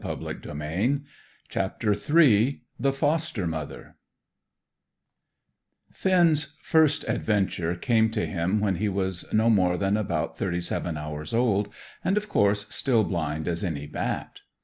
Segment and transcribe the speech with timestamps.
[1.49, 3.97] CHAPTER III THE FOSTER MOTHER
[5.93, 10.97] Finn's first adventure came to him when he was no more than about thirty seven
[10.97, 11.71] hours old,
[12.03, 14.39] and, of course, still blind as any bat.